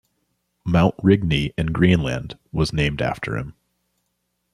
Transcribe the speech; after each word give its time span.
Mount 0.65 0.97
Rigny 0.97 1.53
in 1.59 1.67
Greenland, 1.67 2.35
was 2.51 2.73
named 2.73 3.03
after 3.03 3.37
him. 3.37 3.53